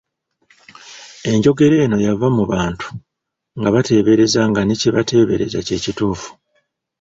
Enjogera 1.31 1.75
eno 1.85 1.97
yava 2.07 2.27
mu 2.37 2.43
Bantu 2.51 2.87
nga 3.59 3.69
bateebereza 3.75 4.41
nga 4.49 4.61
ne 4.63 4.75
kyebateeberezza 4.79 5.59
kye 5.67 5.77
kituufu. 5.83 6.29